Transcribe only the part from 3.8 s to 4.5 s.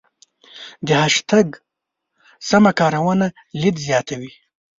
زیاتوي.